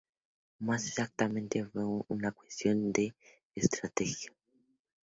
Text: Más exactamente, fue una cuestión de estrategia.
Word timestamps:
Más 0.57 0.87
exactamente, 0.87 1.63
fue 1.63 1.83
una 2.07 2.31
cuestión 2.31 2.91
de 2.91 3.13
estrategia. 3.53 4.31